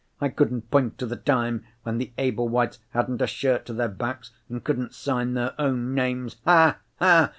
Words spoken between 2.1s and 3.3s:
Ablewhites hadn't a